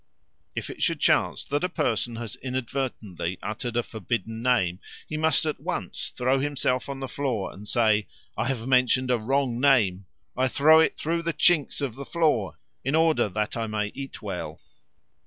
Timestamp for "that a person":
1.45-2.15